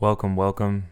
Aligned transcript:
Welcome, 0.00 0.36
welcome. 0.36 0.86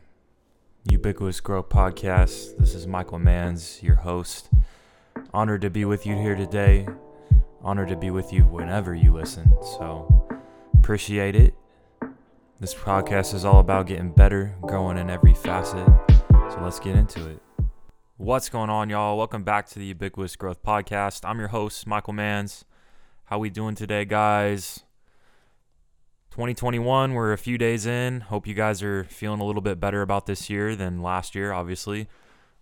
Ubiquitous 0.84 1.40
Growth 1.40 1.70
Podcast. 1.70 2.58
This 2.58 2.74
is 2.74 2.86
Michael 2.86 3.18
Mans, 3.18 3.82
your 3.82 3.96
host. 3.96 4.50
Honored 5.32 5.62
to 5.62 5.70
be 5.70 5.86
with 5.86 6.06
you 6.06 6.14
here 6.16 6.36
today. 6.36 6.86
Honored 7.62 7.88
to 7.88 7.96
be 7.96 8.10
with 8.10 8.30
you 8.30 8.42
whenever 8.44 8.94
you 8.94 9.12
listen. 9.12 9.52
So, 9.62 10.28
appreciate 10.74 11.34
it. 11.34 11.54
This 12.60 12.74
podcast 12.74 13.34
is 13.34 13.44
all 13.44 13.58
about 13.58 13.86
getting 13.86 14.12
better, 14.12 14.54
growing 14.60 14.98
in 14.98 15.08
every 15.08 15.34
facet. 15.34 15.88
So, 16.30 16.58
let's 16.60 16.78
get 16.78 16.94
into 16.94 17.26
it. 17.26 17.40
What's 18.18 18.50
going 18.50 18.70
on, 18.70 18.90
y'all? 18.90 19.16
Welcome 19.16 19.44
back 19.44 19.66
to 19.70 19.78
the 19.78 19.86
Ubiquitous 19.86 20.36
Growth 20.36 20.62
Podcast. 20.62 21.28
I'm 21.28 21.38
your 21.38 21.48
host, 21.48 21.86
Michael 21.86 22.12
Mans. 22.12 22.66
How 23.24 23.38
we 23.38 23.48
doing 23.48 23.74
today, 23.74 24.04
guys? 24.04 24.84
2021, 26.30 27.12
we're 27.14 27.32
a 27.32 27.38
few 27.38 27.58
days 27.58 27.86
in. 27.86 28.20
Hope 28.20 28.46
you 28.46 28.54
guys 28.54 28.84
are 28.84 29.02
feeling 29.04 29.40
a 29.40 29.44
little 29.44 29.60
bit 29.60 29.80
better 29.80 30.00
about 30.00 30.26
this 30.26 30.48
year 30.48 30.76
than 30.76 31.02
last 31.02 31.34
year, 31.34 31.52
obviously. 31.52 32.06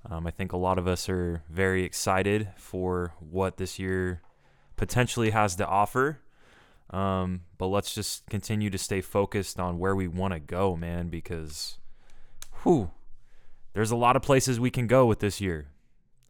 Um, 0.09 0.27
I 0.27 0.31
think 0.31 0.53
a 0.53 0.57
lot 0.57 0.79
of 0.79 0.89
us 0.89 1.07
are 1.11 1.43
very 1.51 1.85
excited 1.85 2.49
for 2.57 3.13
what 3.21 3.59
this 3.59 3.79
year 3.79 4.23
potentially 4.77 5.31
has 5.31 5.55
to 5.57 5.67
offer. 5.67 6.21
Um, 6.89 7.43
but 7.59 7.67
let's 7.67 7.95
just 7.95 8.25
continue 8.31 8.71
to 8.71 8.79
stay 8.79 9.03
focused 9.03 9.61
on 9.61 9.79
where 9.79 9.95
we 9.95 10.09
want 10.09 10.33
to 10.33 10.41
go, 10.41 10.75
man, 10.75 11.09
because 11.09 11.77
whew, 12.63 12.91
there's 13.75 13.91
a 13.91 13.97
lot 13.97 14.17
of 14.17 14.23
places 14.23 14.59
we 14.59 14.71
can 14.71 14.87
go 14.87 15.05
with 15.05 15.19
this 15.19 15.43
year. 15.43 15.69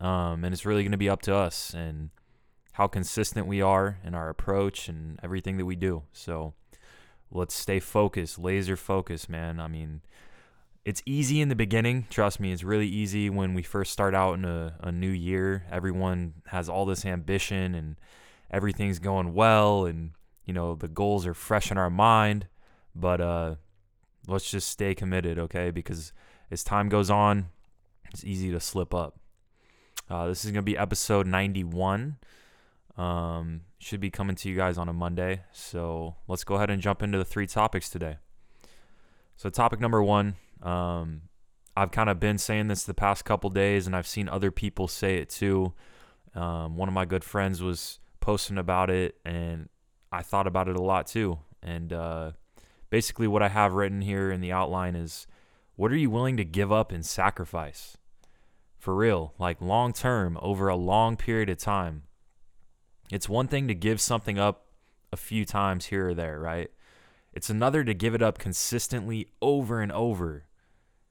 Um, 0.00 0.44
and 0.44 0.52
it's 0.52 0.66
really 0.66 0.82
going 0.82 0.90
to 0.90 0.98
be 0.98 1.08
up 1.08 1.22
to 1.22 1.36
us 1.36 1.72
and 1.72 2.10
how 2.72 2.88
consistent 2.88 3.46
we 3.46 3.62
are 3.62 3.98
in 4.02 4.16
our 4.16 4.28
approach 4.28 4.88
and 4.88 5.20
everything 5.22 5.56
that 5.58 5.66
we 5.66 5.76
do. 5.76 6.02
So, 6.12 6.54
let's 7.30 7.54
stay 7.54 7.80
focused, 7.80 8.38
laser 8.38 8.76
focused, 8.76 9.28
man. 9.28 9.60
I 9.60 9.68
mean, 9.68 10.00
it's 10.84 11.02
easy 11.04 11.40
in 11.40 11.48
the 11.48 11.54
beginning. 11.54 12.06
Trust 12.10 12.40
me, 12.40 12.52
it's 12.52 12.64
really 12.64 12.88
easy 12.88 13.28
when 13.28 13.54
we 13.54 13.62
first 13.62 13.92
start 13.92 14.14
out 14.14 14.34
in 14.34 14.44
a, 14.44 14.76
a 14.80 14.92
new 14.92 15.10
year. 15.10 15.64
Everyone 15.70 16.34
has 16.46 16.68
all 16.68 16.86
this 16.86 17.04
ambition 17.04 17.74
and 17.74 17.96
everything's 18.50 18.98
going 18.98 19.34
well, 19.34 19.84
and 19.84 20.12
you 20.46 20.54
know 20.54 20.74
the 20.74 20.88
goals 20.88 21.26
are 21.26 21.34
fresh 21.34 21.70
in 21.70 21.78
our 21.78 21.90
mind. 21.90 22.46
But 22.94 23.20
uh, 23.20 23.54
let's 24.26 24.50
just 24.50 24.70
stay 24.70 24.94
committed, 24.94 25.38
okay? 25.38 25.70
Because 25.70 26.12
as 26.50 26.64
time 26.64 26.88
goes 26.88 27.10
on, 27.10 27.50
it's 28.12 28.24
easy 28.24 28.50
to 28.50 28.60
slip 28.60 28.94
up. 28.94 29.18
Uh, 30.08 30.26
this 30.28 30.44
is 30.44 30.50
gonna 30.50 30.62
be 30.62 30.78
episode 30.78 31.26
91. 31.26 32.16
Um, 32.98 33.62
should 33.78 34.00
be 34.00 34.10
coming 34.10 34.34
to 34.36 34.48
you 34.50 34.56
guys 34.56 34.76
on 34.76 34.88
a 34.88 34.92
Monday. 34.92 35.42
So 35.52 36.16
let's 36.26 36.44
go 36.44 36.56
ahead 36.56 36.68
and 36.68 36.82
jump 36.82 37.02
into 37.02 37.16
the 37.16 37.24
three 37.24 37.46
topics 37.46 37.88
today. 37.88 38.16
So, 39.36 39.48
topic 39.50 39.78
number 39.78 40.02
one 40.02 40.34
um, 40.62 41.22
I've 41.76 41.92
kind 41.92 42.10
of 42.10 42.18
been 42.18 42.38
saying 42.38 42.66
this 42.66 42.82
the 42.82 42.94
past 42.94 43.24
couple 43.24 43.50
days, 43.50 43.86
and 43.86 43.94
I've 43.94 44.06
seen 44.06 44.28
other 44.28 44.50
people 44.50 44.88
say 44.88 45.18
it 45.18 45.30
too. 45.30 45.72
Um, 46.34 46.76
one 46.76 46.88
of 46.88 46.94
my 46.94 47.04
good 47.04 47.22
friends 47.22 47.62
was 47.62 48.00
posting 48.18 48.58
about 48.58 48.90
it, 48.90 49.16
and 49.24 49.68
I 50.10 50.22
thought 50.22 50.48
about 50.48 50.68
it 50.68 50.74
a 50.74 50.82
lot 50.82 51.06
too. 51.06 51.38
And 51.62 51.92
uh, 51.92 52.32
basically, 52.90 53.28
what 53.28 53.44
I 53.44 53.48
have 53.48 53.74
written 53.74 54.00
here 54.00 54.32
in 54.32 54.40
the 54.40 54.50
outline 54.50 54.96
is 54.96 55.28
what 55.76 55.92
are 55.92 55.96
you 55.96 56.10
willing 56.10 56.36
to 56.36 56.44
give 56.44 56.72
up 56.72 56.90
and 56.90 57.06
sacrifice? 57.06 57.96
For 58.76 58.94
real, 58.94 59.34
like 59.38 59.60
long 59.60 59.92
term, 59.92 60.36
over 60.42 60.66
a 60.66 60.74
long 60.76 61.16
period 61.16 61.48
of 61.48 61.58
time. 61.58 62.02
It's 63.10 63.28
one 63.28 63.48
thing 63.48 63.68
to 63.68 63.74
give 63.74 64.00
something 64.00 64.38
up 64.38 64.66
a 65.12 65.16
few 65.16 65.44
times 65.44 65.86
here 65.86 66.08
or 66.08 66.14
there, 66.14 66.38
right? 66.38 66.70
It's 67.32 67.50
another 67.50 67.84
to 67.84 67.94
give 67.94 68.14
it 68.14 68.22
up 68.22 68.38
consistently 68.38 69.28
over 69.40 69.80
and 69.80 69.92
over. 69.92 70.46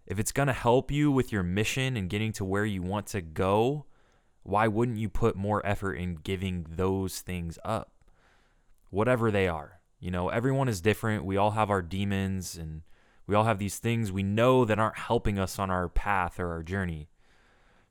If 0.06 0.20
it's 0.20 0.32
going 0.32 0.48
to 0.48 0.54
help 0.54 0.92
you 0.92 1.12
with 1.12 1.32
your 1.32 1.44
mission 1.44 1.98
and 1.98 2.10
getting 2.10 2.32
to 2.34 2.46
where 2.46 2.66
you 2.66 2.82
want 2.82 3.08
to 3.08 3.22
go, 3.22 3.86
why 4.44 4.68
wouldn't 4.68 4.98
you 4.98 5.10
put 5.10 5.36
more 5.36 5.66
effort 5.66 5.96
in 5.96 6.16
giving 6.16 6.66
those 6.70 7.20
things 7.20 7.60
up? 7.66 7.92
Whatever 8.90 9.32
they 9.32 9.48
are. 9.48 9.80
You 10.00 10.12
know, 10.12 10.30
everyone 10.30 10.70
is 10.70 10.80
different. 10.80 11.26
We 11.26 11.38
all 11.38 11.52
have 11.52 11.70
our 11.70 11.82
demons 11.82 12.56
and 12.56 12.84
we 13.26 13.36
all 13.36 13.44
have 13.44 13.60
these 13.60 13.80
things 13.80 14.12
we 14.12 14.24
know 14.24 14.64
that 14.64 14.80
aren't 14.80 14.98
helping 14.98 15.38
us 15.38 15.60
on 15.60 15.70
our 15.70 15.90
path 15.90 16.40
or 16.40 16.52
our 16.52 16.64
journey. 16.64 17.10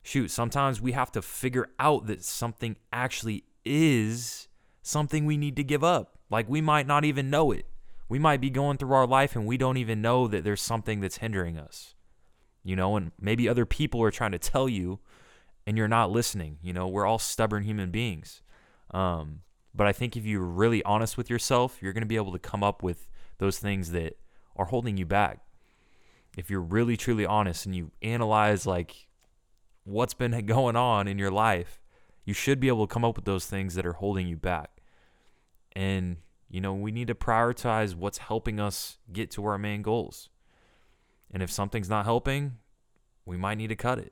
Shoot, 0.01 0.31
sometimes 0.31 0.81
we 0.81 0.93
have 0.93 1.11
to 1.11 1.21
figure 1.21 1.69
out 1.79 2.07
that 2.07 2.23
something 2.23 2.77
actually 2.93 3.43
is 3.67 4.47
something 4.81 5.25
we 5.25 5.37
need 5.37 5.55
to 5.57 5.63
give 5.63 5.83
up. 5.83 6.17
Like 6.29 6.49
we 6.49 6.61
might 6.61 6.87
not 6.87 7.05
even 7.05 7.29
know 7.29 7.51
it. 7.51 7.65
We 8.09 8.19
might 8.19 8.41
be 8.41 8.49
going 8.49 8.77
through 8.77 8.93
our 8.93 9.07
life 9.07 9.35
and 9.35 9.45
we 9.45 9.57
don't 9.57 9.77
even 9.77 10.01
know 10.01 10.27
that 10.27 10.43
there's 10.43 10.61
something 10.61 11.01
that's 11.01 11.17
hindering 11.17 11.57
us. 11.57 11.93
You 12.63 12.75
know, 12.75 12.95
and 12.95 13.11
maybe 13.19 13.47
other 13.47 13.65
people 13.65 14.01
are 14.03 14.11
trying 14.11 14.31
to 14.31 14.39
tell 14.39 14.67
you 14.67 14.99
and 15.65 15.77
you're 15.77 15.87
not 15.87 16.11
listening. 16.11 16.57
You 16.61 16.73
know, 16.73 16.87
we're 16.87 17.05
all 17.05 17.19
stubborn 17.19 17.63
human 17.63 17.91
beings. 17.91 18.41
Um, 18.91 19.41
but 19.75 19.87
I 19.87 19.93
think 19.93 20.15
if 20.17 20.25
you're 20.25 20.41
really 20.41 20.83
honest 20.83 21.17
with 21.17 21.29
yourself, 21.29 21.77
you're 21.81 21.93
going 21.93 22.01
to 22.01 22.07
be 22.07 22.15
able 22.15 22.31
to 22.31 22.39
come 22.39 22.63
up 22.63 22.81
with 22.81 23.07
those 23.37 23.59
things 23.59 23.91
that 23.91 24.17
are 24.55 24.65
holding 24.65 24.97
you 24.97 25.05
back. 25.05 25.39
If 26.37 26.49
you're 26.49 26.61
really 26.61 26.97
truly 26.97 27.25
honest 27.25 27.65
and 27.65 27.75
you 27.75 27.91
analyze 28.01 28.65
like 28.65 29.07
what's 29.83 30.13
been 30.13 30.45
going 30.45 30.75
on 30.75 31.07
in 31.07 31.17
your 31.19 31.31
life 31.31 31.79
you 32.27 32.33
should 32.33 32.59
be 32.59 32.67
able 32.67 32.85
to 32.85 32.93
come 32.93 33.05
up 33.05 33.15
with 33.15 33.23
those 33.23 33.45
things 33.45 33.73
that 33.75 33.85
are 33.85 33.93
holding 33.93 34.27
you 34.27 34.35
back. 34.35 34.81
And, 35.71 36.17
you 36.49 36.59
know, 36.59 36.73
we 36.73 36.91
need 36.91 37.07
to 37.07 37.15
prioritize 37.15 37.95
what's 37.95 38.17
helping 38.17 38.59
us 38.59 38.97
get 39.13 39.31
to 39.31 39.45
our 39.45 39.57
main 39.57 39.81
goals. 39.81 40.27
And 41.31 41.41
if 41.41 41.49
something's 41.49 41.89
not 41.89 42.03
helping, 42.03 42.57
we 43.25 43.37
might 43.37 43.57
need 43.57 43.69
to 43.69 43.77
cut 43.77 43.97
it. 43.97 44.11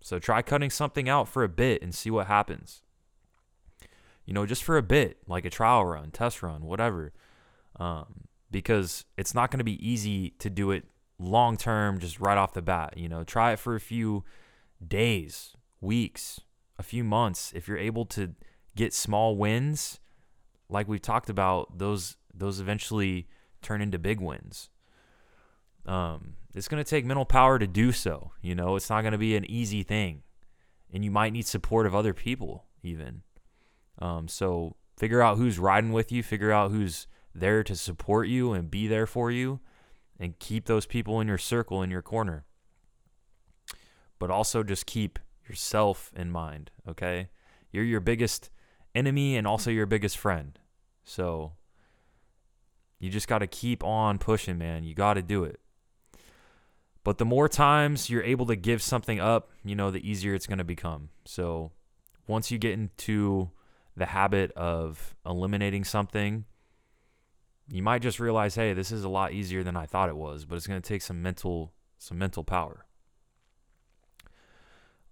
So 0.00 0.20
try 0.20 0.40
cutting 0.40 0.70
something 0.70 1.08
out 1.08 1.26
for 1.26 1.42
a 1.42 1.48
bit 1.48 1.82
and 1.82 1.92
see 1.92 2.12
what 2.12 2.28
happens. 2.28 2.82
You 4.24 4.34
know, 4.34 4.46
just 4.46 4.62
for 4.62 4.76
a 4.76 4.82
bit, 4.82 5.18
like 5.26 5.44
a 5.44 5.50
trial 5.50 5.84
run, 5.84 6.12
test 6.12 6.44
run, 6.44 6.64
whatever. 6.64 7.12
Um, 7.74 8.28
because 8.52 9.04
it's 9.16 9.34
not 9.34 9.50
going 9.50 9.58
to 9.58 9.64
be 9.64 9.84
easy 9.84 10.30
to 10.38 10.48
do 10.48 10.70
it 10.70 10.84
long 11.18 11.56
term, 11.56 11.98
just 11.98 12.20
right 12.20 12.38
off 12.38 12.52
the 12.52 12.62
bat. 12.62 12.94
You 12.96 13.08
know, 13.08 13.24
try 13.24 13.50
it 13.50 13.58
for 13.58 13.74
a 13.74 13.80
few 13.80 14.22
days, 14.86 15.56
weeks, 15.80 16.40
a 16.78 16.82
few 16.82 17.04
months, 17.04 17.52
if 17.54 17.66
you're 17.66 17.78
able 17.78 18.04
to 18.06 18.34
get 18.76 18.94
small 18.94 19.36
wins, 19.36 20.00
like 20.68 20.88
we've 20.88 21.02
talked 21.02 21.30
about, 21.30 21.78
those 21.78 22.16
those 22.32 22.60
eventually 22.60 23.26
turn 23.62 23.82
into 23.82 23.98
big 23.98 24.20
wins. 24.20 24.70
Um, 25.86 26.34
it's 26.54 26.68
going 26.68 26.82
to 26.82 26.88
take 26.88 27.04
mental 27.04 27.24
power 27.24 27.58
to 27.58 27.66
do 27.66 27.92
so. 27.92 28.32
You 28.40 28.54
know, 28.54 28.76
it's 28.76 28.90
not 28.90 29.02
going 29.02 29.12
to 29.12 29.18
be 29.18 29.36
an 29.36 29.50
easy 29.50 29.82
thing, 29.82 30.22
and 30.92 31.04
you 31.04 31.10
might 31.10 31.32
need 31.32 31.46
support 31.46 31.86
of 31.86 31.94
other 31.94 32.14
people 32.14 32.66
even. 32.82 33.22
Um, 33.98 34.28
so 34.28 34.76
figure 34.96 35.22
out 35.22 35.38
who's 35.38 35.58
riding 35.58 35.92
with 35.92 36.12
you, 36.12 36.22
figure 36.22 36.52
out 36.52 36.70
who's 36.70 37.06
there 37.34 37.62
to 37.64 37.74
support 37.74 38.28
you 38.28 38.52
and 38.52 38.70
be 38.70 38.86
there 38.86 39.06
for 39.06 39.30
you, 39.30 39.60
and 40.20 40.38
keep 40.38 40.66
those 40.66 40.86
people 40.86 41.20
in 41.20 41.28
your 41.28 41.38
circle 41.38 41.82
in 41.82 41.90
your 41.90 42.02
corner. 42.02 42.44
But 44.18 44.30
also 44.30 44.62
just 44.62 44.86
keep 44.86 45.18
yourself 45.48 46.12
in 46.16 46.30
mind, 46.30 46.70
okay? 46.88 47.28
You're 47.72 47.84
your 47.84 48.00
biggest 48.00 48.50
enemy 48.94 49.36
and 49.36 49.46
also 49.46 49.70
your 49.70 49.86
biggest 49.86 50.18
friend. 50.18 50.58
So 51.04 51.52
you 52.98 53.10
just 53.10 53.28
got 53.28 53.38
to 53.38 53.46
keep 53.46 53.84
on 53.84 54.18
pushing, 54.18 54.58
man. 54.58 54.84
You 54.84 54.94
got 54.94 55.14
to 55.14 55.22
do 55.22 55.44
it. 55.44 55.60
But 57.04 57.18
the 57.18 57.24
more 57.24 57.48
times 57.48 58.10
you're 58.10 58.22
able 58.22 58.46
to 58.46 58.56
give 58.56 58.82
something 58.82 59.20
up, 59.20 59.50
you 59.64 59.74
know, 59.74 59.90
the 59.90 60.08
easier 60.08 60.34
it's 60.34 60.46
going 60.46 60.58
to 60.58 60.64
become. 60.64 61.10
So 61.24 61.72
once 62.26 62.50
you 62.50 62.58
get 62.58 62.72
into 62.72 63.50
the 63.96 64.06
habit 64.06 64.52
of 64.52 65.16
eliminating 65.24 65.84
something, 65.84 66.44
you 67.70 67.82
might 67.82 68.02
just 68.02 68.20
realize, 68.20 68.54
hey, 68.54 68.72
this 68.72 68.92
is 68.92 69.04
a 69.04 69.08
lot 69.08 69.32
easier 69.32 69.62
than 69.62 69.76
I 69.76 69.86
thought 69.86 70.08
it 70.08 70.16
was, 70.16 70.44
but 70.44 70.56
it's 70.56 70.66
going 70.66 70.80
to 70.80 70.88
take 70.88 71.02
some 71.02 71.22
mental 71.22 71.72
some 71.98 72.18
mental 72.18 72.44
power. 72.44 72.84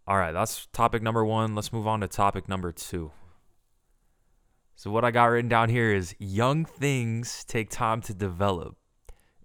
All 0.09 0.17
right, 0.17 0.33
that's 0.33 0.67
topic 0.73 1.03
number 1.03 1.25
one. 1.25 1.57
Let's 1.57 1.73
move 1.73 1.89
on 1.89 2.01
to 2.01 2.07
topic 2.07 2.49
number 2.49 2.71
two. 2.71 3.11
So, 4.77 4.89
what 4.91 5.05
I 5.05 5.11
got 5.11 5.25
written 5.25 5.49
down 5.49 5.69
here 5.69 5.93
is 5.93 6.15
young 6.21 6.65
things 6.65 7.45
take 7.45 7.71
time 7.71 8.01
to 8.03 8.15
develop. 8.15 8.77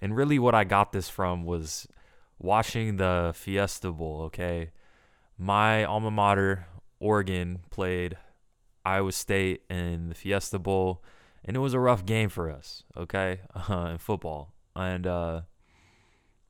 And 0.01 0.15
really, 0.15 0.37
what 0.37 0.53
I 0.53 0.63
got 0.63 0.91
this 0.91 1.09
from 1.09 1.45
was 1.45 1.87
watching 2.37 2.97
the 2.97 3.31
Fiesta 3.33 3.91
Bowl, 3.91 4.21
okay? 4.25 4.69
My 5.35 5.83
alma 5.83 6.11
mater, 6.11 6.67
Oregon, 6.99 7.61
played 7.71 8.17
Iowa 8.85 9.13
State 9.13 9.63
in 9.67 10.09
the 10.09 10.15
Fiesta 10.15 10.59
Bowl, 10.59 11.03
and 11.43 11.55
it 11.55 11.59
was 11.59 11.73
a 11.73 11.79
rough 11.79 12.05
game 12.05 12.29
for 12.29 12.51
us, 12.51 12.83
okay, 12.95 13.41
uh, 13.55 13.87
in 13.91 13.97
football. 13.97 14.53
And 14.75 15.07
uh, 15.07 15.41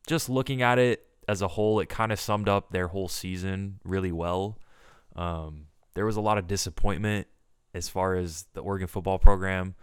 just 0.06 0.30
looking 0.30 0.62
at 0.62 0.80
it, 0.80 1.06
as 1.28 1.42
a 1.42 1.48
whole, 1.50 1.80
it 1.80 1.90
kind 1.90 2.12
of 2.12 2.20
summed 2.20 2.50
up 2.50 2.72
their 2.72 2.88
whole 2.88 3.08
season 3.08 3.80
really 3.84 4.12
well. 4.12 4.58
Um, 5.16 5.68
there 5.94 6.06
was 6.06 6.16
a 6.16 6.22
lot 6.22 6.38
of 6.38 6.48
disappointment 6.48 7.28
as 7.74 7.90
far 7.90 8.16
as 8.16 8.46
the 8.54 8.62
Oregon 8.62 8.88
football 8.88 9.20
program 9.20 9.76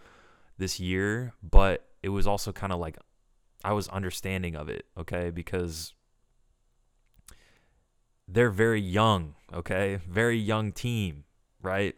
this 0.57 0.79
year, 0.79 1.33
but 1.41 1.85
it 2.03 2.09
was 2.09 2.27
also 2.27 2.51
kind 2.51 2.71
of 2.71 2.79
like 2.79 2.97
I 3.63 3.73
was 3.73 3.87
understanding 3.89 4.55
of 4.55 4.69
it, 4.69 4.85
okay? 4.97 5.31
Because 5.31 5.93
they're 8.27 8.51
very 8.51 8.81
young, 8.81 9.35
okay? 9.53 9.99
Very 10.07 10.37
young 10.37 10.71
team, 10.71 11.25
right? 11.61 11.95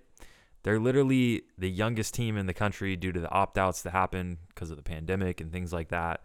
They're 0.64 0.80
literally 0.80 1.44
the 1.58 1.70
youngest 1.70 2.14
team 2.14 2.38
in 2.38 2.46
the 2.46 2.54
country 2.54 2.96
due 2.96 3.12
to 3.12 3.20
the 3.20 3.30
opt 3.32 3.58
outs 3.58 3.82
that 3.82 3.92
happened 3.92 4.38
because 4.50 4.72
of 4.72 4.78
the 4.78 4.84
pandemic 4.84 5.42
and 5.42 5.52
things 5.52 5.74
like 5.74 5.90
that. 5.90 6.22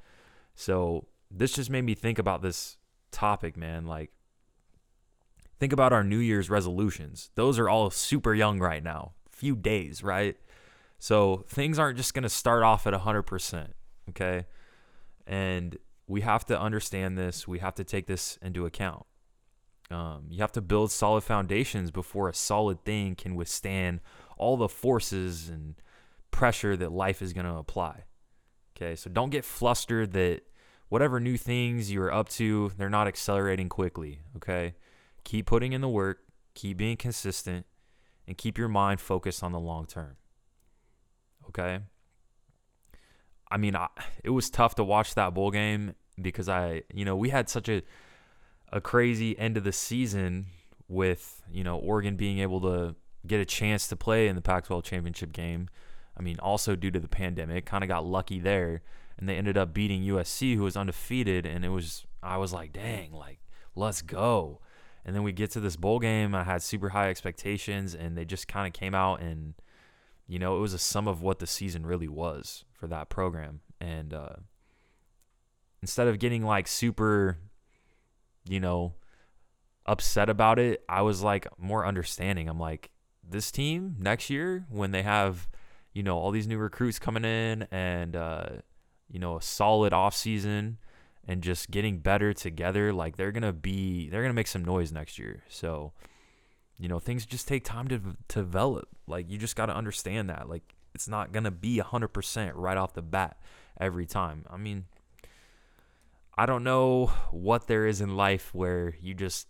So, 0.54 1.06
this 1.30 1.52
just 1.52 1.70
made 1.70 1.82
me 1.82 1.94
think 1.94 2.19
about 2.19 2.40
this 2.40 2.76
topic, 3.16 3.56
man. 3.56 3.86
Like, 3.86 4.10
think 5.58 5.72
about 5.72 5.92
our 5.92 6.04
New 6.04 6.18
Year's 6.18 6.50
resolutions. 6.50 7.30
Those 7.34 7.58
are 7.58 7.68
all 7.68 7.90
super 7.90 8.34
young 8.34 8.58
right 8.58 8.82
now, 8.82 9.12
few 9.30 9.56
days, 9.56 10.02
right? 10.02 10.36
So, 10.98 11.44
things 11.48 11.78
aren't 11.78 11.96
just 11.96 12.14
going 12.14 12.22
to 12.22 12.28
start 12.28 12.62
off 12.62 12.86
at 12.86 12.92
100%, 12.92 13.68
okay? 14.10 14.46
And 15.26 15.76
we 16.06 16.20
have 16.20 16.44
to 16.46 16.60
understand 16.60 17.18
this. 17.18 17.48
We 17.48 17.58
have 17.58 17.74
to 17.76 17.84
take 17.84 18.06
this 18.06 18.38
into 18.42 18.66
account. 18.66 19.06
Um, 19.90 20.26
you 20.28 20.40
have 20.40 20.52
to 20.52 20.60
build 20.60 20.90
solid 20.90 21.22
foundations 21.22 21.90
before 21.90 22.28
a 22.28 22.34
solid 22.34 22.84
thing 22.84 23.14
can 23.14 23.34
withstand 23.34 24.00
all 24.36 24.56
the 24.56 24.69
forces 24.69 25.48
and 25.48 25.74
pressure 26.30 26.76
that 26.76 26.92
life 26.92 27.22
is 27.22 27.32
going 27.32 27.46
to 27.46 27.54
apply. 27.54 28.04
Okay, 28.76 28.94
so 28.94 29.08
don't 29.08 29.30
get 29.30 29.44
flustered 29.44 30.12
that 30.12 30.42
whatever 30.88 31.20
new 31.20 31.36
things 31.36 31.90
you're 31.90 32.12
up 32.12 32.28
to, 32.30 32.72
they're 32.76 32.90
not 32.90 33.06
accelerating 33.06 33.68
quickly. 33.68 34.20
Okay, 34.36 34.74
keep 35.24 35.46
putting 35.46 35.72
in 35.72 35.80
the 35.80 35.88
work, 35.88 36.20
keep 36.54 36.76
being 36.76 36.96
consistent, 36.96 37.66
and 38.26 38.36
keep 38.36 38.58
your 38.58 38.68
mind 38.68 39.00
focused 39.00 39.42
on 39.42 39.52
the 39.52 39.60
long 39.60 39.86
term. 39.86 40.16
Okay. 41.48 41.80
I 43.48 43.56
mean, 43.58 43.76
I, 43.76 43.88
it 44.24 44.30
was 44.30 44.50
tough 44.50 44.74
to 44.76 44.84
watch 44.84 45.14
that 45.14 45.34
bowl 45.34 45.50
game 45.50 45.94
because 46.20 46.48
I, 46.48 46.82
you 46.92 47.04
know, 47.04 47.16
we 47.16 47.30
had 47.30 47.48
such 47.48 47.68
a 47.68 47.82
a 48.72 48.80
crazy 48.80 49.38
end 49.38 49.56
of 49.56 49.64
the 49.64 49.72
season 49.72 50.46
with, 50.88 51.42
you 51.50 51.62
know, 51.62 51.78
Oregon 51.78 52.16
being 52.16 52.40
able 52.40 52.60
to 52.62 52.96
get 53.26 53.40
a 53.40 53.44
chance 53.44 53.86
to 53.88 53.96
play 53.96 54.28
in 54.28 54.36
the 54.36 54.42
Pac 54.42 54.66
12 54.66 54.84
championship 54.84 55.32
game. 55.32 55.68
I 56.18 56.22
mean, 56.22 56.38
also 56.40 56.74
due 56.74 56.90
to 56.90 56.98
the 56.98 57.08
pandemic, 57.08 57.66
kind 57.66 57.84
of 57.84 57.88
got 57.88 58.04
lucky 58.04 58.40
there. 58.40 58.82
And 59.18 59.28
they 59.28 59.36
ended 59.36 59.56
up 59.56 59.72
beating 59.72 60.02
USC, 60.02 60.56
who 60.56 60.62
was 60.62 60.76
undefeated. 60.76 61.46
And 61.46 61.64
it 61.64 61.70
was, 61.70 62.04
I 62.22 62.36
was 62.36 62.52
like, 62.52 62.72
dang, 62.72 63.12
like, 63.12 63.40
let's 63.74 64.02
go. 64.02 64.60
And 65.04 65.14
then 65.14 65.22
we 65.22 65.32
get 65.32 65.50
to 65.52 65.60
this 65.60 65.76
bowl 65.76 65.98
game. 65.98 66.34
I 66.34 66.44
had 66.44 66.62
super 66.62 66.90
high 66.90 67.08
expectations, 67.08 67.94
and 67.94 68.18
they 68.18 68.24
just 68.24 68.48
kind 68.48 68.66
of 68.66 68.72
came 68.72 68.94
out 68.94 69.20
and, 69.20 69.54
you 70.26 70.38
know, 70.38 70.56
it 70.56 70.60
was 70.60 70.74
a 70.74 70.78
sum 70.78 71.06
of 71.06 71.22
what 71.22 71.38
the 71.38 71.46
season 71.46 71.86
really 71.86 72.08
was 72.08 72.64
for 72.72 72.88
that 72.88 73.08
program. 73.08 73.60
And 73.80 74.12
uh, 74.12 74.36
instead 75.80 76.08
of 76.08 76.19
getting 76.19 76.42
like 76.42 76.66
super, 76.66 77.38
you 78.48 78.58
know, 78.58 78.94
upset 79.86 80.28
about 80.28 80.58
it, 80.58 80.82
I 80.88 81.02
was 81.02 81.22
like 81.22 81.46
more 81.58 81.86
understanding. 81.86 82.48
I'm 82.48 82.58
like, 82.58 82.90
this 83.28 83.50
team 83.50 83.96
next 83.98 84.30
year 84.30 84.66
when 84.69 84.90
they 84.90 85.02
have, 85.02 85.48
you 85.92 86.02
know, 86.02 86.19
all 86.19 86.30
these 86.30 86.46
new 86.46 86.58
recruits 86.58 86.98
coming 86.98 87.24
in 87.24 87.66
and 87.70 88.16
uh, 88.16 88.48
you 89.08 89.19
know, 89.19 89.37
a 89.37 89.43
solid 89.43 89.93
offseason 89.93 90.76
and 91.26 91.43
just 91.43 91.70
getting 91.70 91.99
better 91.99 92.32
together, 92.32 92.93
like 92.93 93.17
they're 93.17 93.32
gonna 93.32 93.53
be 93.53 94.08
they're 94.08 94.23
gonna 94.23 94.35
make 94.35 94.47
some 94.47 94.64
noise 94.64 94.93
next 94.93 95.19
year. 95.19 95.43
So, 95.49 95.93
you 96.79 96.88
know, 96.88 96.99
things 96.99 97.26
just 97.26 97.49
take 97.49 97.64
time 97.64 97.88
to, 97.88 98.00
to 98.29 98.41
develop. 98.41 98.88
Like 99.06 99.31
you 99.31 99.38
just 99.38 99.56
gotta 99.56 99.75
understand 99.75 100.31
that. 100.31 100.49
Like 100.49 100.75
it's 100.94 101.08
not 101.08 101.32
gonna 101.32 101.50
be 101.50 101.79
hundred 101.79 102.08
percent 102.08 102.55
right 102.56 102.76
off 102.76 102.94
the 102.94 103.03
bat 103.03 103.38
every 103.81 104.06
time. 104.06 104.44
I 104.49 104.56
mean, 104.56 104.85
I 106.37 106.47
don't 106.47 106.64
know 106.64 107.06
what 107.31 107.67
there 107.67 107.87
is 107.87 108.00
in 108.00 108.17
life 108.17 108.55
where 108.55 108.94
you 109.00 109.14
just 109.14 109.49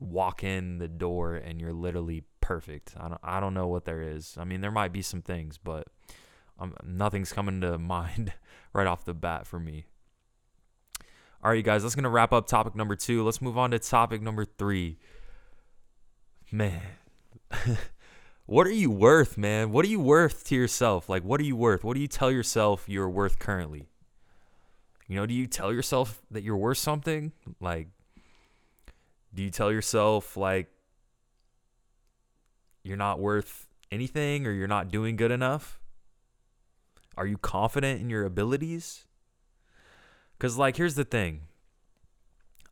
walk 0.00 0.44
in 0.44 0.78
the 0.78 0.88
door 0.88 1.34
and 1.34 1.60
you're 1.60 1.72
literally 1.72 2.24
perfect. 2.40 2.94
I 2.98 3.08
don't 3.08 3.20
I 3.22 3.40
don't 3.40 3.54
know 3.54 3.68
what 3.68 3.84
there 3.84 4.02
is. 4.02 4.36
I 4.38 4.44
mean, 4.44 4.60
there 4.60 4.70
might 4.70 4.92
be 4.92 5.02
some 5.02 5.22
things, 5.22 5.58
but 5.58 5.88
um, 6.58 6.74
nothing's 6.84 7.32
coming 7.32 7.60
to 7.60 7.78
mind 7.78 8.32
right 8.72 8.86
off 8.86 9.04
the 9.04 9.14
bat 9.14 9.46
for 9.46 9.58
me. 9.58 9.86
All 11.42 11.50
right, 11.50 11.56
you 11.56 11.62
guys, 11.62 11.82
that's 11.82 11.94
gonna 11.94 12.10
wrap 12.10 12.32
up 12.32 12.46
topic 12.46 12.74
number 12.74 12.96
two. 12.96 13.24
Let's 13.24 13.40
move 13.40 13.56
on 13.56 13.70
to 13.70 13.78
topic 13.78 14.20
number 14.20 14.44
three. 14.44 14.98
Man, 16.50 16.80
what 18.46 18.66
are 18.66 18.72
you 18.72 18.90
worth, 18.90 19.38
man? 19.38 19.70
What 19.70 19.84
are 19.84 19.88
you 19.88 20.00
worth 20.00 20.44
to 20.44 20.56
yourself? 20.56 21.08
Like, 21.08 21.22
what 21.22 21.40
are 21.40 21.44
you 21.44 21.54
worth? 21.54 21.84
What 21.84 21.94
do 21.94 22.00
you 22.00 22.08
tell 22.08 22.30
yourself 22.30 22.84
you're 22.88 23.08
worth 23.08 23.38
currently? 23.38 23.88
You 25.06 25.16
know, 25.16 25.26
do 25.26 25.34
you 25.34 25.46
tell 25.46 25.72
yourself 25.72 26.20
that 26.30 26.42
you're 26.42 26.56
worth 26.56 26.78
something? 26.78 27.32
Like, 27.60 27.88
do 29.34 29.42
you 29.42 29.50
tell 29.50 29.70
yourself 29.70 30.36
like 30.36 30.68
you're 32.82 32.96
not 32.96 33.20
worth 33.20 33.66
anything 33.90 34.46
or 34.46 34.52
you're 34.52 34.66
not 34.66 34.90
doing 34.90 35.16
good 35.16 35.30
enough? 35.30 35.78
Are 37.18 37.26
you 37.26 37.36
confident 37.38 38.00
in 38.00 38.08
your 38.08 38.24
abilities? 38.24 39.06
Cuz 40.38 40.56
like 40.56 40.76
here's 40.76 40.94
the 40.94 41.04
thing. 41.04 41.42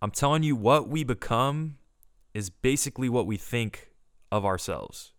I'm 0.00 0.10
telling 0.10 0.42
you 0.42 0.54
what 0.54 0.88
we 0.88 1.04
become 1.04 1.78
is 2.32 2.50
basically 2.50 3.08
what 3.08 3.26
we 3.26 3.36
think 3.36 3.90
of 4.30 4.44
ourselves. 4.44 5.12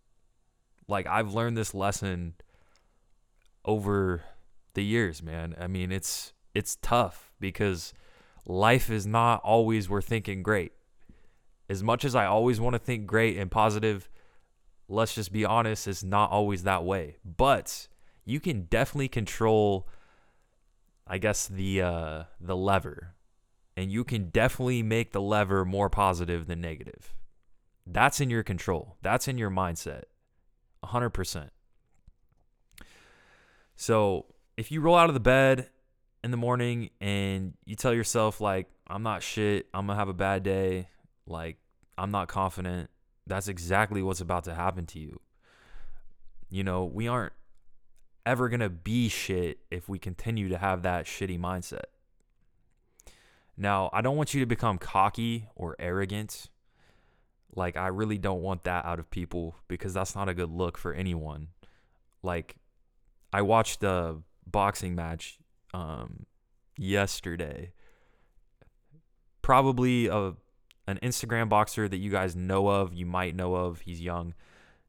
Like 0.88 1.07
I've 1.07 1.33
learned 1.33 1.57
this 1.57 1.74
lesson 1.74 2.35
over 3.65 4.24
the 4.74 4.83
years, 4.83 5.21
man. 5.21 5.56
I 5.59 5.68
mean, 5.68 5.91
it's 5.91 6.33
it's 6.53 6.77
tough 6.77 7.31
because 7.39 7.94
life 8.45 8.89
is 8.89 9.06
not 9.06 9.41
always 9.44 9.89
we're 9.89 10.01
thinking 10.01 10.41
great 10.41 10.71
as 11.69 11.83
much 11.83 12.06
as 12.06 12.15
I 12.15 12.25
always 12.25 12.59
want 12.59 12.75
to 12.75 12.79
think 12.79 13.06
great 13.06 13.38
and 13.38 13.51
positive, 13.51 14.09
let's 14.88 15.15
just 15.15 15.31
be 15.31 15.45
honest, 15.45 15.88
it's 15.88 16.03
not 16.03 16.31
always 16.31 16.63
that 16.63 16.83
way. 16.83 17.18
But 17.25 17.88
you 18.27 18.39
can 18.39 18.63
definitely 18.63 19.07
control 19.07 19.88
I 21.09 21.18
guess 21.18 21.47
the 21.47 21.81
uh 21.81 22.24
the 22.39 22.56
lever. 22.56 23.15
And 23.75 23.91
you 23.91 24.03
can 24.03 24.29
definitely 24.29 24.81
make 24.81 25.12
the 25.12 25.21
lever 25.21 25.63
more 25.63 25.89
positive 25.89 26.47
than 26.47 26.62
negative. 26.62 27.13
That's 27.85 28.19
in 28.19 28.29
your 28.29 28.44
control. 28.44 28.97
That's 29.03 29.27
in 29.27 29.38
your 29.38 29.51
mindset. 29.51 30.06
100%. 30.83 31.50
So, 33.75 34.25
if 34.57 34.71
you 34.71 34.81
roll 34.81 34.95
out 34.95 35.09
of 35.09 35.13
the 35.13 35.19
bed 35.19 35.69
in 36.24 36.31
the 36.31 36.38
morning 36.38 36.89
and 37.00 37.53
you 37.65 37.75
tell 37.75 37.94
yourself 37.94 38.41
like 38.41 38.68
I'm 38.88 39.03
not 39.03 39.21
shit, 39.21 39.68
I'm 39.75 39.88
to 39.88 39.96
have 39.96 40.10
a 40.10 40.13
bad 40.13 40.41
day, 40.41 40.89
like, 41.27 41.57
I'm 42.00 42.10
not 42.10 42.27
confident. 42.27 42.89
That's 43.27 43.48
exactly 43.48 44.01
what's 44.01 44.22
about 44.22 44.46
to 44.46 44.55
happen 44.55 44.88
to 44.88 45.00
you. 45.00 45.22
You 46.50 46.63
know, 46.63 46.86
we 46.86 47.07
aren't 47.07 47.34
ever 48.27 48.50
going 48.50 48.60
to 48.60 48.69
be 48.69 49.07
shit 49.07 49.60
if 49.72 49.88
we 49.88 49.98
continue 49.98 50.50
to 50.50 50.57
have 50.57 50.81
that 50.81 51.05
shitty 51.05 51.39
mindset. 51.39 51.86
Now, 53.55 53.89
I 53.93 54.01
don't 54.01 54.17
want 54.17 54.34
you 54.34 54.41
to 54.41 54.46
become 54.46 54.77
cocky 54.77 55.48
or 55.55 55.77
arrogant. 55.79 56.50
Like, 57.55 57.77
I 57.77 57.88
really 57.88 58.17
don't 58.17 58.41
want 58.41 58.65
that 58.65 58.86
out 58.86 59.00
of 59.00 59.10
people 59.10 59.55
because 59.69 59.93
that's 59.93 60.13
not 60.13 60.27
a 60.27 60.34
good 60.34 60.51
look 60.51 60.77
for 60.77 60.93
anyone. 60.93 61.48
Like, 62.22 62.57
I 63.31 63.41
watched 63.41 63.81
a 63.84 64.17
boxing 64.46 64.93
match 64.93 65.39
um, 65.74 66.25
yesterday. 66.77 67.72
Probably 69.41 70.07
a 70.07 70.34
an 70.89 71.00
Instagram 71.03 71.50
boxer 71.50 71.88
that 71.89 71.98
you 71.98 72.10
guys 72.10 72.36
know 72.36 72.67
of, 72.69 72.93
you 72.93 73.05
might 73.05 73.36
know 73.36 73.55
of. 73.55 73.81
He's 73.81 74.00
young. 74.00 74.34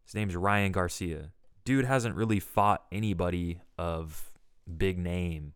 His 0.05 0.15
name's 0.15 0.37
Ryan 0.37 0.71
Garcia. 0.73 1.31
Dude 1.69 1.85
hasn't 1.85 2.17
really 2.17 2.41
fought 2.41 2.87
anybody 2.91 3.61
of 3.77 4.33
big 4.79 4.97
name 4.97 5.53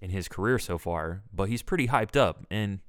in 0.00 0.10
his 0.10 0.26
career 0.26 0.58
so 0.58 0.76
far, 0.76 1.22
but 1.32 1.48
he's 1.48 1.62
pretty 1.62 1.86
hyped 1.86 2.16
up. 2.16 2.44
And 2.50 2.80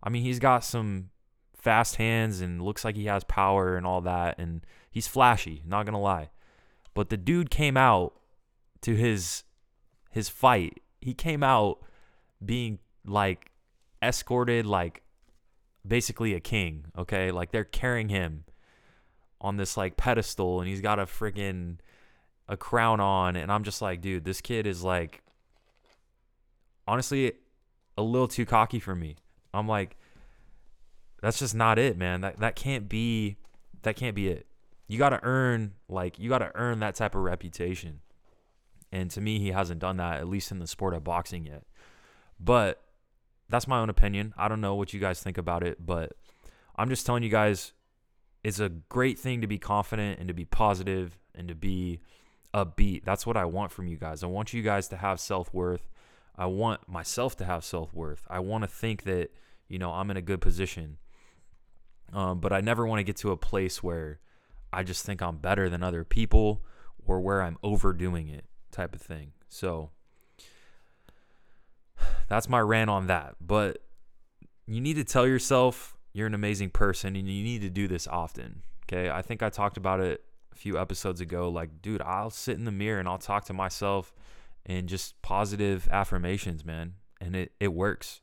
I 0.00 0.08
mean, 0.08 0.22
he's 0.22 0.38
got 0.38 0.62
some 0.62 1.10
fast 1.56 1.96
hands 1.96 2.40
and 2.40 2.62
looks 2.62 2.84
like 2.84 2.94
he 2.94 3.06
has 3.06 3.24
power 3.24 3.76
and 3.76 3.84
all 3.84 4.00
that. 4.02 4.38
And 4.38 4.64
he's 4.92 5.08
flashy, 5.08 5.60
not 5.66 5.84
going 5.84 5.94
to 5.94 5.98
lie. 5.98 6.30
But 6.94 7.08
the 7.08 7.16
dude 7.16 7.50
came 7.50 7.76
out 7.76 8.14
to 8.82 8.94
his 8.94 9.42
his 10.12 10.28
fight. 10.28 10.84
He 11.00 11.14
came 11.14 11.42
out 11.42 11.80
being 12.44 12.78
like 13.04 13.50
escorted 14.00 14.66
like 14.66 15.02
basically 15.84 16.32
a 16.32 16.38
king, 16.38 16.84
okay? 16.96 17.32
Like 17.32 17.50
they're 17.50 17.64
carrying 17.64 18.08
him 18.08 18.44
on 19.42 19.56
this 19.56 19.76
like 19.76 19.96
pedestal 19.96 20.60
and 20.60 20.68
he's 20.68 20.80
got 20.80 20.98
a 20.98 21.04
freaking 21.04 21.76
a 22.48 22.56
crown 22.56 23.00
on 23.00 23.36
and 23.36 23.52
I'm 23.52 23.64
just 23.64 23.82
like, 23.82 24.00
dude, 24.00 24.24
this 24.24 24.40
kid 24.40 24.66
is 24.66 24.82
like 24.82 25.22
honestly 26.86 27.32
a 27.98 28.02
little 28.02 28.28
too 28.28 28.46
cocky 28.46 28.78
for 28.78 28.94
me. 28.94 29.16
I'm 29.52 29.68
like 29.68 29.96
that's 31.20 31.38
just 31.38 31.54
not 31.54 31.78
it, 31.78 31.98
man. 31.98 32.20
That 32.20 32.38
that 32.38 32.56
can't 32.56 32.88
be 32.88 33.36
that 33.82 33.96
can't 33.96 34.14
be 34.14 34.28
it. 34.28 34.46
You 34.88 34.98
got 34.98 35.10
to 35.10 35.20
earn 35.22 35.72
like 35.88 36.18
you 36.18 36.28
got 36.28 36.38
to 36.38 36.50
earn 36.54 36.80
that 36.80 36.94
type 36.94 37.14
of 37.14 37.22
reputation. 37.22 38.00
And 38.90 39.10
to 39.12 39.20
me, 39.20 39.38
he 39.38 39.52
hasn't 39.52 39.80
done 39.80 39.96
that 39.96 40.18
at 40.20 40.28
least 40.28 40.50
in 40.50 40.58
the 40.58 40.66
sport 40.66 40.94
of 40.94 41.02
boxing 41.02 41.46
yet. 41.46 41.62
But 42.38 42.82
that's 43.48 43.66
my 43.66 43.78
own 43.78 43.88
opinion. 43.88 44.34
I 44.36 44.48
don't 44.48 44.60
know 44.60 44.74
what 44.74 44.92
you 44.92 45.00
guys 45.00 45.22
think 45.22 45.38
about 45.38 45.62
it, 45.62 45.84
but 45.84 46.12
I'm 46.76 46.88
just 46.88 47.06
telling 47.06 47.22
you 47.22 47.28
guys 47.28 47.72
it's 48.44 48.58
a 48.58 48.68
great 48.68 49.18
thing 49.18 49.40
to 49.40 49.46
be 49.46 49.58
confident 49.58 50.18
and 50.18 50.28
to 50.28 50.34
be 50.34 50.44
positive 50.44 51.18
and 51.34 51.48
to 51.48 51.54
be 51.54 52.00
upbeat. 52.52 53.04
That's 53.04 53.26
what 53.26 53.36
I 53.36 53.44
want 53.44 53.72
from 53.72 53.86
you 53.86 53.96
guys. 53.96 54.22
I 54.22 54.26
want 54.26 54.52
you 54.52 54.62
guys 54.62 54.88
to 54.88 54.96
have 54.96 55.20
self 55.20 55.52
worth. 55.54 55.88
I 56.36 56.46
want 56.46 56.88
myself 56.88 57.36
to 57.38 57.44
have 57.44 57.64
self 57.64 57.94
worth. 57.94 58.26
I 58.28 58.40
want 58.40 58.64
to 58.64 58.68
think 58.68 59.04
that, 59.04 59.30
you 59.68 59.78
know, 59.78 59.92
I'm 59.92 60.10
in 60.10 60.16
a 60.16 60.22
good 60.22 60.40
position. 60.40 60.98
Um, 62.12 62.40
but 62.40 62.52
I 62.52 62.60
never 62.60 62.86
want 62.86 62.98
to 62.98 63.04
get 63.04 63.16
to 63.18 63.30
a 63.30 63.36
place 63.36 63.82
where 63.82 64.20
I 64.72 64.82
just 64.82 65.06
think 65.06 65.22
I'm 65.22 65.36
better 65.36 65.68
than 65.68 65.82
other 65.82 66.04
people 66.04 66.62
or 67.06 67.20
where 67.20 67.42
I'm 67.42 67.58
overdoing 67.62 68.28
it 68.28 68.44
type 68.70 68.94
of 68.94 69.00
thing. 69.00 69.32
So 69.48 69.90
that's 72.28 72.48
my 72.48 72.60
rant 72.60 72.90
on 72.90 73.06
that. 73.06 73.36
But 73.40 73.78
you 74.66 74.80
need 74.80 74.94
to 74.94 75.04
tell 75.04 75.26
yourself 75.26 75.96
you're 76.12 76.26
an 76.26 76.34
amazing 76.34 76.70
person 76.70 77.16
and 77.16 77.28
you 77.28 77.42
need 77.42 77.62
to 77.62 77.70
do 77.70 77.88
this 77.88 78.06
often. 78.06 78.62
Okay. 78.84 79.10
I 79.10 79.22
think 79.22 79.42
I 79.42 79.48
talked 79.48 79.76
about 79.76 80.00
it 80.00 80.22
a 80.52 80.56
few 80.56 80.78
episodes 80.78 81.20
ago. 81.20 81.48
Like, 81.48 81.80
dude, 81.80 82.02
I'll 82.02 82.30
sit 82.30 82.56
in 82.58 82.64
the 82.64 82.72
mirror 82.72 83.00
and 83.00 83.08
I'll 83.08 83.18
talk 83.18 83.44
to 83.46 83.52
myself 83.52 84.12
and 84.66 84.88
just 84.88 85.20
positive 85.22 85.88
affirmations, 85.90 86.64
man. 86.64 86.94
And 87.20 87.34
it, 87.34 87.52
it 87.58 87.72
works. 87.72 88.20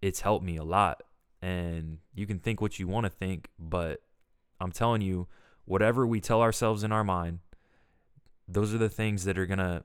It's 0.00 0.20
helped 0.20 0.44
me 0.44 0.56
a 0.56 0.64
lot. 0.64 1.02
And 1.40 1.98
you 2.14 2.26
can 2.26 2.38
think 2.38 2.60
what 2.60 2.78
you 2.78 2.86
want 2.86 3.04
to 3.04 3.10
think, 3.10 3.48
but 3.58 4.02
I'm 4.60 4.72
telling 4.72 5.02
you, 5.02 5.28
whatever 5.64 6.06
we 6.06 6.20
tell 6.20 6.42
ourselves 6.42 6.84
in 6.84 6.92
our 6.92 7.04
mind, 7.04 7.40
those 8.46 8.74
are 8.74 8.78
the 8.78 8.88
things 8.88 9.24
that 9.24 9.38
are 9.38 9.46
going 9.46 9.58
to 9.58 9.84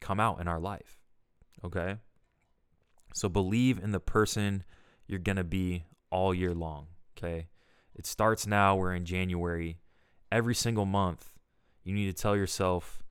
come 0.00 0.18
out 0.18 0.40
in 0.40 0.48
our 0.48 0.58
life. 0.58 0.98
Okay? 1.64 1.96
So 3.12 3.28
believe 3.28 3.78
in 3.82 3.92
the 3.92 4.00
person 4.00 4.64
you're 5.06 5.18
going 5.18 5.36
to 5.36 5.44
be 5.44 5.84
all 6.10 6.34
year 6.34 6.54
long. 6.54 6.88
Okay? 7.16 7.48
It 7.94 8.06
starts 8.06 8.46
now. 8.46 8.76
We're 8.76 8.94
in 8.94 9.04
January. 9.04 9.78
Every 10.30 10.54
single 10.54 10.86
month, 10.86 11.30
you 11.84 11.94
need 11.94 12.06
to 12.06 12.22
tell 12.22 12.36
yourself 12.36 13.02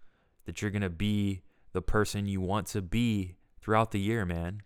that 0.45 0.61
you're 0.61 0.71
going 0.71 0.81
to 0.81 0.89
be 0.89 1.41
the 1.71 1.81
person 1.81 2.27
you 2.27 2.41
want 2.41 2.67
to 2.67 2.81
be 2.81 3.35
throughout 3.61 3.91
the 3.91 3.99
year, 3.99 4.25
man. 4.25 4.61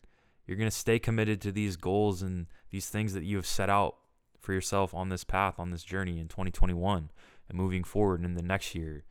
You're 0.45 0.57
going 0.57 0.69
to 0.69 0.75
stay 0.75 0.99
committed 0.99 1.41
to 1.41 1.51
these 1.51 1.75
goals 1.75 2.21
and 2.21 2.47
these 2.71 2.89
things 2.89 3.13
that 3.13 3.23
you 3.23 3.35
have 3.35 3.45
set 3.45 3.69
out 3.69 3.95
for 4.39 4.53
yourself 4.53 4.93
on 4.93 5.09
this 5.09 5.23
path, 5.23 5.59
on 5.59 5.71
this 5.71 5.83
journey 5.83 6.19
in 6.19 6.27
2021 6.27 7.11
and 7.47 7.57
moving 7.57 7.83
forward 7.83 8.23
in 8.23 8.33
the 8.33 8.41
next 8.41 8.73
year. 8.73 9.03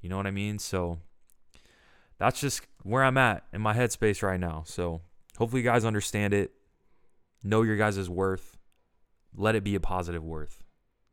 You 0.00 0.08
know 0.08 0.16
what 0.16 0.26
I 0.26 0.30
mean? 0.30 0.58
So 0.58 0.98
that's 2.18 2.40
just 2.40 2.62
where 2.82 3.04
I'm 3.04 3.18
at 3.18 3.44
in 3.52 3.60
my 3.60 3.74
headspace 3.74 4.22
right 4.22 4.40
now. 4.40 4.64
So 4.66 5.00
hopefully 5.38 5.62
you 5.62 5.68
guys 5.68 5.84
understand 5.84 6.34
it. 6.34 6.52
Know 7.46 7.62
your 7.62 7.76
guys' 7.76 8.10
worth. 8.10 8.58
Let 9.34 9.54
it 9.54 9.62
be 9.62 9.76
a 9.76 9.80
positive 9.80 10.24
worth. 10.24 10.64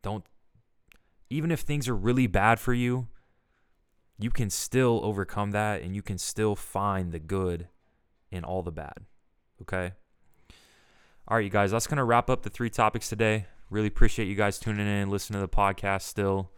Don't 0.02 0.26
even 1.30 1.52
if 1.52 1.62
things 1.62 1.88
are 1.88 1.96
really 1.96 2.28
bad 2.28 2.60
for 2.60 2.74
you, 2.74 3.08
you 4.18 4.32
can 4.32 4.50
still 4.50 5.00
overcome 5.04 5.52
that 5.52 5.82
and 5.82 5.96
you 5.96 6.02
can 6.02 6.18
still 6.18 6.56
find 6.56 7.12
the 7.12 7.20
good 7.20 7.68
in 8.32 8.44
all 8.44 8.64
the 8.64 8.72
bad. 8.72 9.06
Okay? 9.62 9.92
All 11.28 11.38
right, 11.38 11.44
you 11.44 11.50
guys, 11.50 11.72
that's 11.72 11.88
going 11.88 11.98
to 11.98 12.04
wrap 12.04 12.30
up 12.30 12.42
the 12.44 12.50
three 12.50 12.70
topics 12.70 13.10
today. 13.10 13.46
Really 13.70 13.88
appreciate 13.88 14.28
you 14.28 14.36
guys 14.36 14.60
tuning 14.60 14.88
in, 14.88 15.10
listening 15.10 15.40
to 15.40 15.46
the 15.46 15.56
podcast 15.56 16.02
still. 16.02 16.52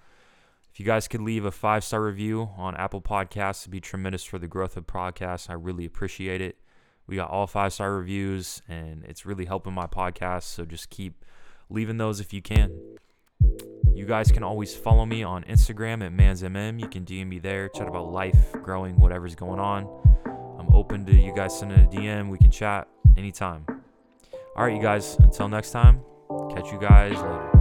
If 0.72 0.80
you 0.80 0.86
guys 0.86 1.08
could 1.08 1.22
leave 1.22 1.46
a 1.46 1.52
five 1.52 1.84
star 1.84 2.02
review 2.02 2.50
on 2.58 2.76
Apple 2.76 3.02
Podcasts, 3.02 3.64
it'd 3.64 3.72
be 3.72 3.82
tremendous 3.82 4.24
for 4.24 4.40
the 4.40 4.48
growth 4.48 4.76
of 4.76 4.88
podcasts. 4.88 5.50
I 5.50 5.54
really 5.54 5.86
appreciate 5.86 6.42
it. 6.42 6.58
We 7.08 7.16
got 7.16 7.30
all 7.30 7.48
five 7.48 7.74
star 7.74 7.94
reviews, 7.94 8.62
and 8.68 9.04
it's 9.06 9.26
really 9.26 9.46
helping 9.46 9.74
my 9.74 9.88
podcast. 9.88 10.44
So 10.44 10.66
just 10.66 10.90
keep 10.90 11.26
leaving 11.70 11.98
those 11.98 12.20
if 12.20 12.34
you 12.34 12.42
can. 12.42 12.72
You 13.94 14.06
guys 14.06 14.32
can 14.32 14.44
always 14.44 14.76
follow 14.76 15.06
me 15.06 15.24
on 15.24 15.44
Instagram 15.44 16.06
at 16.06 16.12
mansmm. 16.12 16.80
You 16.80 16.88
can 16.88 17.06
DM 17.06 17.28
me 17.28 17.40
there, 17.40 17.70
chat 17.70 17.88
about 17.88 18.12
life, 18.12 18.52
growing, 18.64 19.00
whatever's 19.00 19.36
going 19.36 19.60
on. 19.60 19.88
I'm 20.60 20.74
open 20.74 21.06
to 21.06 21.16
you 21.16 21.34
guys 21.34 21.58
sending 21.58 21.80
a 21.80 21.88
DM. 21.88 22.30
We 22.30 22.38
can 22.38 22.52
chat 22.52 22.88
anytime. 23.16 23.66
All 24.56 24.66
right, 24.66 24.76
you 24.76 24.82
guys, 24.82 25.16
until 25.20 25.48
next 25.48 25.72
time, 25.72 26.02
catch 26.54 26.72
you 26.72 26.80
guys 26.80 27.14
later. 27.14 27.55